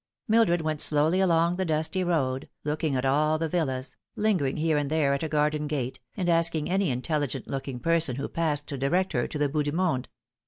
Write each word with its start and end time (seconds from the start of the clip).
Mildred 0.27 0.61
went 0.61 0.81
slowly 0.81 1.19
along 1.19 1.57
the 1.57 1.63
dosty 1.63 2.03
road, 2.03 2.49
looking 2.63 2.95
at 2.95 3.05
all 3.05 3.37
the 3.37 3.47
villas, 3.47 3.97
lingering 4.15 4.57
here 4.57 4.75
and 4.75 4.89
there 4.89 5.13
at 5.13 5.21
a 5.21 5.29
garden 5.29 5.67
gate, 5.67 5.99
and 6.17 6.27
asking 6.27 6.67
any 6.71 6.89
intelligent 6.89 7.47
looking 7.47 7.79
person 7.79 8.15
who 8.15 8.27
passed 8.27 8.67
to 8.69 8.79
direct 8.79 9.13
her 9.13 9.27
to 9.27 9.37
the 9.37 9.47
Bout 9.47 9.65
du 9.65 9.71
Monde. 9.71 10.09